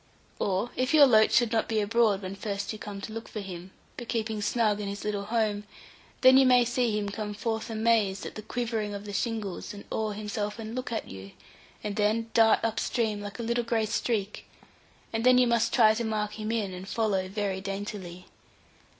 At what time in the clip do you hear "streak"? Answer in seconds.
13.85-14.47